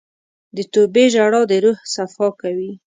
د 0.55 0.57
توبې 0.73 1.05
ژړا 1.13 1.41
د 1.49 1.51
روح 1.63 1.77
صفا 1.93 2.27
کوي. 2.41 2.71